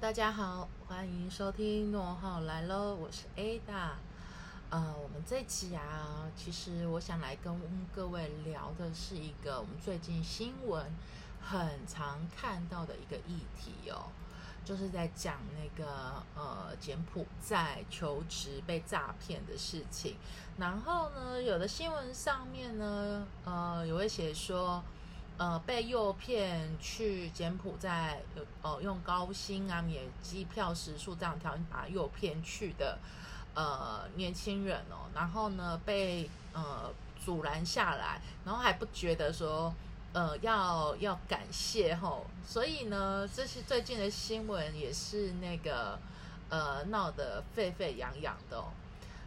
[0.00, 3.92] 大家好，欢迎收听诺号来喽，我是 Ada。
[4.70, 7.54] 呃，我们这期啊，其实我想来跟
[7.94, 10.84] 各位聊的是一个我们最近新闻
[11.40, 14.10] 很常看到的一个议题哦，
[14.64, 20.16] 就是在讲那个呃柬埔寨求职被诈骗的事情。
[20.58, 24.82] 然后呢，有的新闻上面呢，呃，有会写说。
[25.38, 28.22] 呃，被诱骗去柬埔寨，
[28.62, 32.98] 呃，用高薪啊、免机票、食宿这样条件把诱骗去的，
[33.54, 36.90] 呃，年轻人哦，然后呢被呃
[37.22, 39.74] 阻拦下来，然后还不觉得说，
[40.14, 45.98] 呃，要要感谢吼，所以呢，这是最近的新闻也是那个
[46.48, 48.72] 呃闹得沸沸扬扬的哦。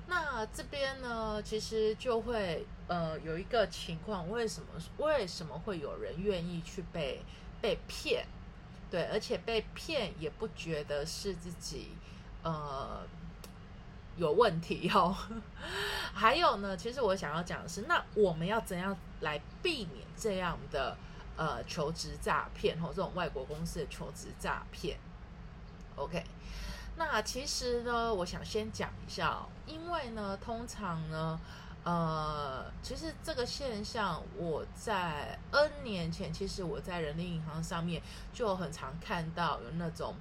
[0.09, 7.21] 那这边呢，其实就会呃有一个情况，为什么为什么会有人愿意去被
[7.61, 8.25] 被骗？
[8.89, 11.91] 对，而且被骗也不觉得是自己
[12.41, 13.01] 呃
[14.17, 15.15] 有问题哦。
[16.11, 20.97] 还有呢，其实我想要讲的是，那我们要怎样来避免这样的
[21.37, 24.97] 呃求职诈骗或这种外国公司的求职诈骗
[25.95, 26.23] ？OK。
[26.99, 31.39] 那其实呢，我想先讲一下，因为呢，通常呢，
[31.85, 38.01] 呃，其实这个现象，我在 N 年前，其实我在人力银行上面
[38.33, 40.13] 就很常看到有那种，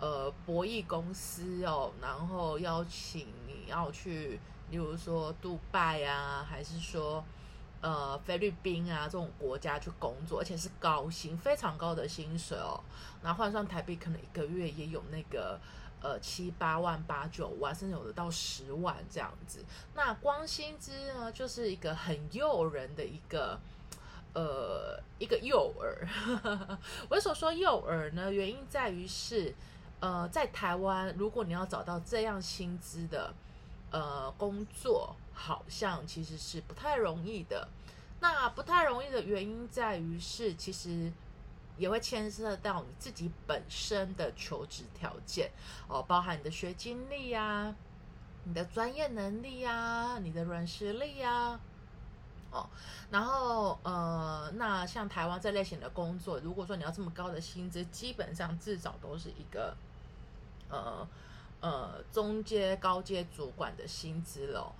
[0.00, 7.22] 呃，博弈公司哦，然后邀请你要去，例如说杜拜啊，还是说，
[7.82, 12.80] 呃，菲律宾啊这种国家去工作，而且是高薪，非常高的薪水哦，
[13.22, 15.60] 那换算台币，可能一个月也有那个。
[16.04, 19.64] 呃，七八万、八九万，甚至有的到十万这样子。
[19.94, 23.58] 那光薪资呢，就是一个很诱人的一个
[24.34, 26.06] 呃一个诱饵。
[27.08, 29.54] 我所说诱饵呢，原因在于是
[30.00, 33.32] 呃，在台湾，如果你要找到这样薪资的
[33.90, 37.66] 呃工作，好像其实是不太容易的。
[38.20, 41.10] 那不太容易的原因在于是其实。
[41.76, 45.50] 也会牵涉到你自己本身的求职条件
[45.88, 47.74] 哦，包含你的学经历呀、
[48.44, 51.58] 你的专业能力呀、你的软实力呀，
[52.50, 52.68] 哦，
[53.10, 59.76] 然后呃，那像台湾这类型的工作，如果说你要这么高的薪资，基本上至少都是一个
[60.68, 61.06] 呃
[61.60, 64.72] 呃中阶、高阶主管的薪资喽。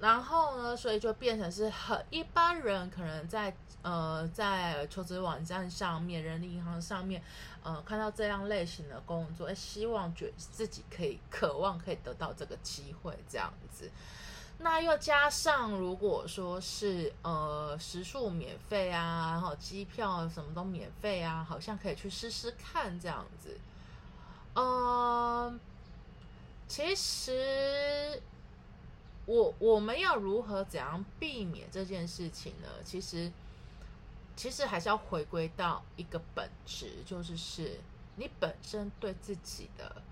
[0.00, 7.22] 然后呢，所以就变成是很一般人可能在呃在求职网站上面、人力银行上面，
[7.62, 13.90] 呃看到这样类型的工作，希望觉自己可以渴望可以得到这个机会这样子。
[14.58, 23.58] 那又加上如果说是呃食宿免费啊，然后机票什么都免费啊，好像可以去试试看这样子。
[24.54, 25.58] 嗯，
[26.68, 27.93] 其实。
[29.26, 32.68] 我我们要如何怎样避免这件事情呢？
[32.84, 33.32] 其实，
[34.36, 37.80] 其实还是要回归到一个本质，就是是
[38.16, 40.02] 你本身对自己的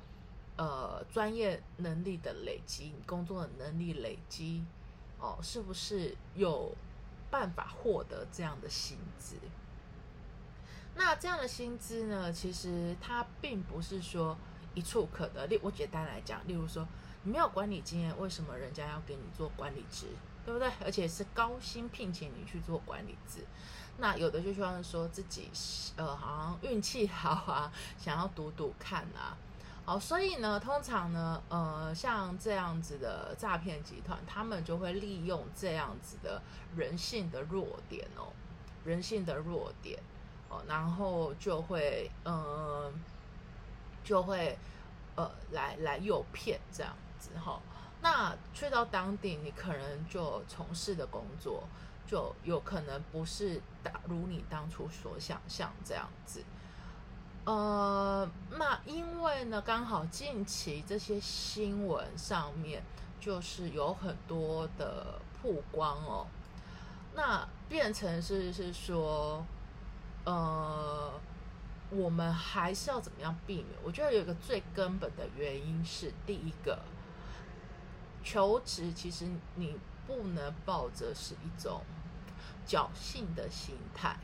[0.56, 4.65] 呃专业能力的累积，你工作的能力累积
[5.19, 6.75] 哦，是不是有
[7.31, 9.37] 办法获得这样的薪资？
[10.94, 12.33] 那这样的薪资呢？
[12.33, 14.39] 其实它并不是说
[14.75, 15.47] 一触可得。
[15.49, 16.89] 例我简单来讲，例如说。
[17.25, 20.06] 你没有管理经验，为什么人家要给你做管理职，
[20.44, 20.71] 对不对？
[20.84, 23.44] 而且是高薪聘请你去做管理职，
[23.99, 25.49] 那有的就希望说自己
[25.97, 29.37] 呃好像运气好啊， 想要赌赌看啊。
[29.84, 36.41] 好，所以呢，通常呢，呃，像这样子的诈骗集团，他们就会利用这样子的
[36.76, 38.32] 人性的弱点哦，
[38.85, 39.99] 人性的弱点
[40.49, 42.93] 哦，然后就会嗯，
[44.05, 44.56] 就会
[45.17, 46.94] 呃来来诱骗这样。
[47.23, 47.63] 之后，
[48.01, 51.63] 那去到当地，你可能就从事的工作
[52.05, 56.43] 就有可能不是打如你当初所想象这样子。
[57.45, 62.83] 呃，那因为呢，刚好近期这些新闻上面
[63.21, 66.27] 就是有很多的曝光哦，
[67.15, 69.45] 那变成是是说，
[70.25, 71.13] 呃，
[71.91, 73.69] 我们还是要怎么样避免？
[73.85, 76.79] 我觉得有一个最根本的原因是第一个。
[78.23, 79.27] 求职其实
[79.57, 79.77] 你
[80.07, 81.83] 不能抱着是一种
[82.67, 84.17] 侥幸的心态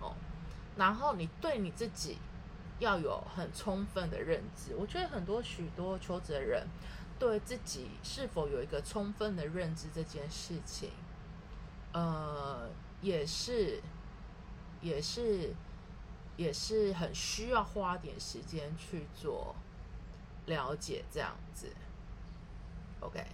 [0.00, 0.14] 哦，
[0.76, 2.18] 然后你对你自己
[2.78, 4.74] 要有很充分的认知。
[4.76, 6.66] 我觉得很多许多求职的人
[7.18, 10.90] 对自己是否有一个充分的认知这件事情，
[11.92, 13.82] 呃，也是
[14.80, 15.54] 也是
[16.36, 19.56] 也是很需要花点时间去做
[20.46, 21.72] 了解这样子。
[23.00, 23.24] OK，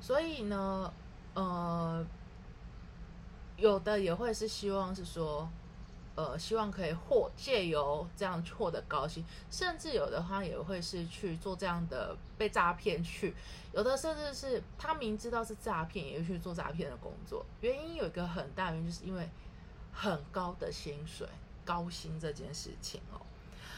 [0.00, 0.92] 所以呢，
[1.34, 2.04] 呃，
[3.56, 5.48] 有的也会是希望是说。
[6.18, 13.34] 呃，希望可以获借由这样获得高薪，甚至有的话也会是去做这样的被诈骗去，
[13.74, 17.44] 有的甚至是他明知道是诈骗，也去做诈骗的工作。
[17.60, 19.28] 原因有一个很大原因，就是因为
[19.92, 21.28] 很高的薪水、
[21.66, 23.20] 高薪这件事情哦。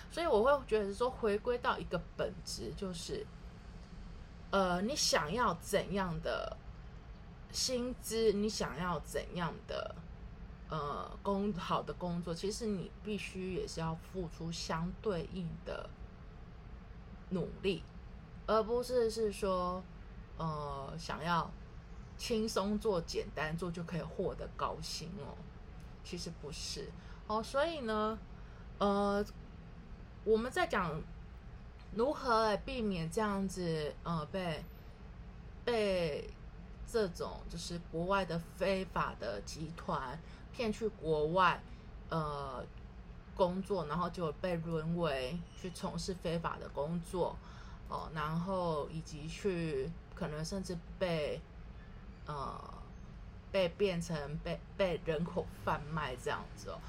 [0.09, 3.27] 所以我会觉得说，回归到一个本质，就是
[4.51, 6.57] 呃，你想要怎样的
[7.51, 9.95] 薪资，你想要怎样的。
[10.71, 15.89] 呃，工好的工作，其实你必须也是要付出相对应的
[17.31, 17.83] 努力，
[18.47, 19.83] 而不是是说，
[20.37, 21.51] 呃，想要
[22.19, 25.33] 轻松做、简单做就可以获得高薪哦。
[26.05, 26.91] 其实不是
[27.27, 28.19] 哦，所以呢，
[28.77, 29.25] 呃，
[30.25, 31.01] 我们在讲
[31.95, 34.65] 如何来避免这样子，呃，被
[35.65, 36.31] 被
[36.87, 40.19] 这种就是国外的非法的集团。
[40.51, 41.63] 骗去国外，
[42.09, 42.65] 呃，
[43.37, 47.37] 工作，然后就被沦为去从事非法的工作，
[47.89, 51.41] 哦，然后以及去可能甚至被，
[52.27, 52.61] 呃，
[53.53, 56.81] 被变成被被人口贩卖这样子哦，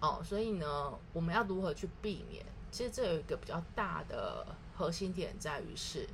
[0.00, 2.44] 哦，所以呢，我们要如何去避免？
[2.70, 6.08] 其实这有一个比较大的核心点在于是，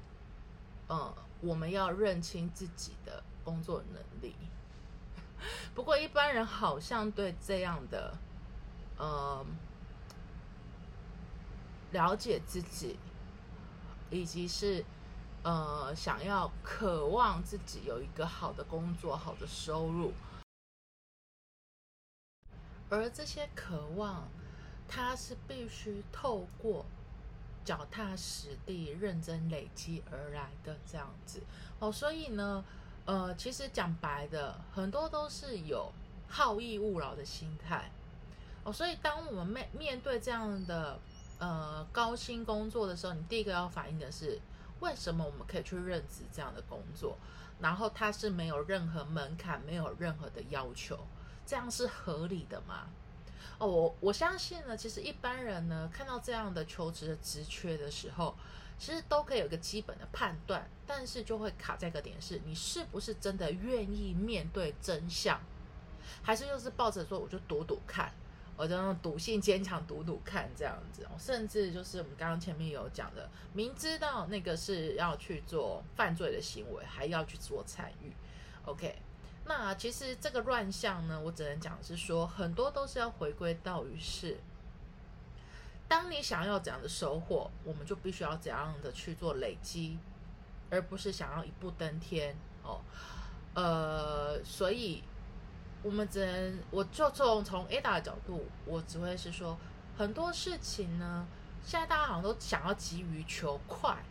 [0.89, 4.35] 呃，我们要认清自己的工作能力。
[5.75, 8.17] 不过一般人好像对这样的，
[8.97, 9.45] 呃，
[11.93, 12.99] 了解自己，
[14.11, 14.85] 以及是
[15.43, 20.13] 呃想要渴望自己有一个好的工作、好的收入，
[22.89, 24.27] 而这些渴望，
[24.89, 26.85] 它是必须透过
[27.65, 31.43] 脚踏实地、认真累积而来的这样子
[31.79, 32.65] 哦，所以呢。
[33.07, 35.93] 呃，其实讲白的，很多都是有
[36.27, 37.91] 好逸恶劳的心态
[38.63, 38.73] 哦。
[38.73, 40.99] 所以，当我们面面对这样的
[41.39, 44.41] 呃高薪工作的时候，你第一个要反映的是，
[44.81, 47.19] 为什么我们可以去认职这样的工作？
[47.61, 50.99] 然后它是没有任何门槛，没有任何的要求，
[51.45, 52.89] 这样是合理的吗？
[53.59, 58.35] 哦，我我相信呢，其实一般人呢，看到这样的求职的职缺的时候。
[58.77, 65.41] 其实都可以有个基本的判断，但是就会卡在一个点，是你是不是真的愿意面对真相，
[66.21, 68.13] 还是就是抱着说我就赌赌看，
[68.57, 78.13] 我就用赌性坚强赌赌看这样子，甚至就是我们刚刚前面有讲的，明知道那个是要去做犯罪的行为，还要去做参与。
[78.65, 79.01] OK，
[79.47, 84.39] 那其实这个乱象呢，我只能讲是说，很多都是要回归到于是。
[85.87, 89.99] 当你想要怎样的收获，我们就必须要怎样的去做累积，
[90.71, 92.81] 而不是想要一步登天哦。
[93.55, 95.05] 呃，所以
[95.83, 99.59] 我们只能，我就从从 Ada 的角度，我只会是说，
[99.99, 101.27] 很多事情呢，
[101.63, 104.03] 现在大家好像都想要急于求快，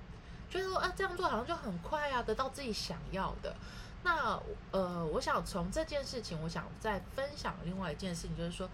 [0.47, 3.55] 觉得说啊这样做好像就很快啊，得到自己想要的。
[4.03, 4.39] 那
[4.71, 8.69] 呃，我想从这件事情，我想再分享另外一件事情，就是说。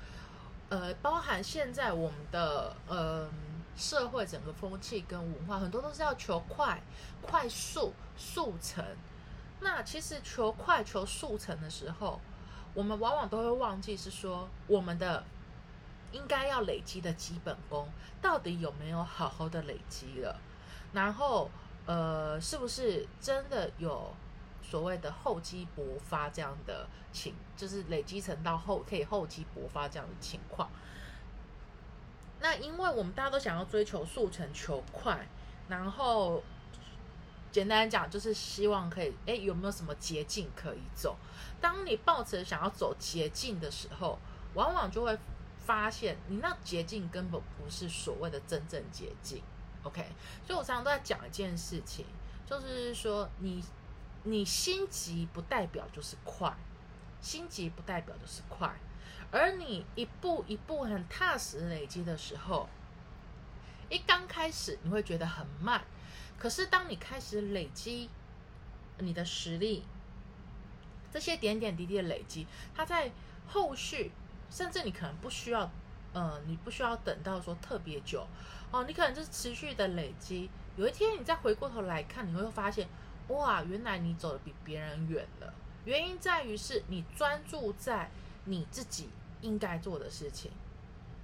[0.71, 3.27] 呃，包含现在我们的呃
[3.75, 6.79] 社会整个风气跟文化，很多都是要求快、
[7.23, 8.85] 快速、速成。
[9.61, 12.21] 那其实求快、求速成的时候，
[12.75, 15.23] 我们往往都会忘记是说我们的
[16.11, 17.89] 应该要累积的基本功
[18.21, 20.39] 到底有没有好好的累积了，
[20.93, 21.49] 然后
[21.87, 24.13] 呃，是不是真的有？
[24.69, 30.69] 所谓的厚积薄发这样的情，就是累积成到后可以厚积薄发这样的情况。
[32.39, 35.27] 那因为我们大家都想要追求速成求快，
[35.69, 36.43] 然后
[37.51, 41.17] 简单讲就是希望可以，哎，有没有什么捷径可以走？
[41.59, 44.19] 当你抱着想要走捷径的时候，
[44.53, 45.17] 往往就会
[45.57, 49.41] 发现你那捷径根本不是所谓的真正捷径。
[49.81, 50.05] OK，
[50.45, 52.05] 所以我常常都在讲一件事情，
[52.45, 53.63] 就是说你。
[54.23, 56.53] 你心急不代表就是快，
[57.21, 58.75] 心急不代表就是快，
[59.31, 62.67] 而你一步一步很踏实累积的时候，
[63.89, 65.83] 一刚开始你会觉得很慢，
[66.37, 68.09] 可是当你开始累积
[68.97, 69.85] 你的实力，
[71.11, 72.45] 这些点点滴滴的累积，
[72.75, 73.09] 它在
[73.47, 74.11] 后续，
[74.51, 75.71] 甚至你可能不需要，
[76.11, 78.27] 呃，你不需要等到说特别久，
[78.71, 82.85] 哦，你可能就是持续的累积，有一天你再回过头来看，你会发现。
[83.29, 85.53] 哇，原来你走的比别人远了。
[85.85, 88.11] 原因在于是你专注在
[88.45, 89.09] 你自己
[89.41, 90.51] 应该做的事情，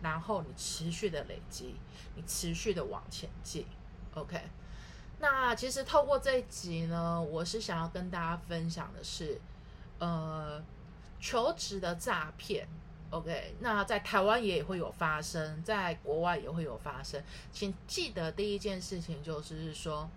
[0.02, 1.76] 然后你持续的累积，
[2.16, 3.66] 你持续的往前进。
[4.14, 4.40] OK，
[5.20, 9.40] 那其实透过这一集呢，我是想要跟大家分享的是，
[10.00, 10.64] 呃，
[11.20, 12.68] 求职的诈骗。
[13.12, 17.22] OK，那在台湾也会有发生，在国外也会有发生。
[17.52, 20.10] 请记得第一件事情就是说，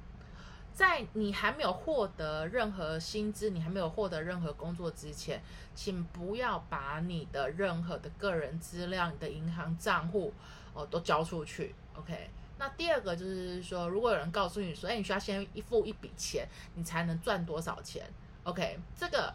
[0.78, 5.42] 在你还没有获得任何薪资，你还没有获得任何工作之前，
[5.75, 10.32] 请不要把你的任何的个人资料、你的银行账户
[10.75, 11.75] 哦都交出去。
[11.97, 18.08] OK，那第二个就是说，如果有人告诉你说，哎，你需要先付一笔钱，你才能赚多少钱
[18.44, 19.35] ？OK，这个。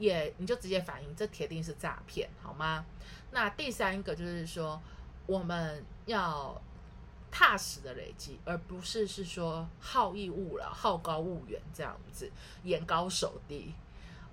[0.00, 2.86] 也你就直接反映，这铁定是诈骗，好吗？
[3.32, 4.80] 那第三个就是说，
[5.26, 6.58] 我们要
[7.30, 12.30] 踏实的累积，而不是是说好逸恶劳、好高骛远这样子，
[12.64, 13.74] 眼高手低。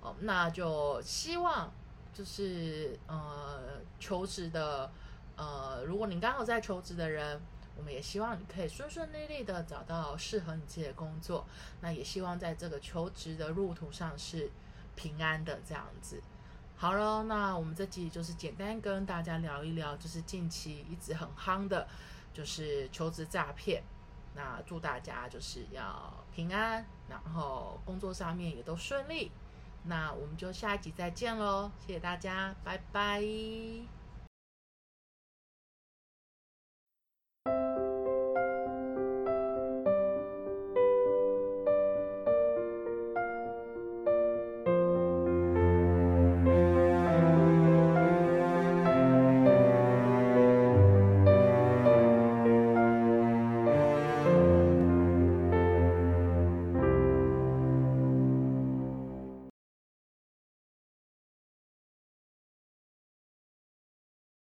[0.00, 1.72] 哦，那就希望
[2.12, 4.90] 就是呃求职的
[5.36, 7.40] 呃，如果你刚好在求职的人，
[7.76, 11.46] 我们也希望你可以顺顺利利的找到适合你自己的工作。
[11.80, 14.50] 那也希望在这个求职的路途上是。
[14.96, 16.20] 平安的这样子，
[16.76, 21.86] 好了，那我们这集就是简单跟大家聊一聊，就是近期一直很夯的，
[22.38, 23.82] 就是求职诈骗。
[24.36, 29.32] 那祝大家就是要平安，然后工作上面也都顺利。
[29.82, 33.97] 那我们就下一集再见喽，谢谢大家，拜拜。